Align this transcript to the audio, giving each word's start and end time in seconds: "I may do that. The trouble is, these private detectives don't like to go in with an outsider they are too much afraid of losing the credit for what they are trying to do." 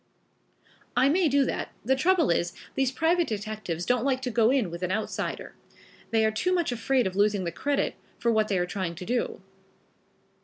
"I 0.97 1.09
may 1.09 1.29
do 1.29 1.45
that. 1.45 1.69
The 1.85 1.95
trouble 1.95 2.31
is, 2.31 2.53
these 2.73 2.89
private 2.91 3.27
detectives 3.27 3.85
don't 3.85 4.03
like 4.03 4.23
to 4.23 4.31
go 4.31 4.49
in 4.49 4.71
with 4.71 4.81
an 4.81 4.91
outsider 4.91 5.53
they 6.09 6.25
are 6.25 6.31
too 6.31 6.51
much 6.51 6.71
afraid 6.71 7.05
of 7.05 7.15
losing 7.15 7.43
the 7.43 7.51
credit 7.51 7.93
for 8.17 8.31
what 8.31 8.47
they 8.47 8.57
are 8.57 8.65
trying 8.65 8.95
to 8.95 9.05
do." 9.05 9.41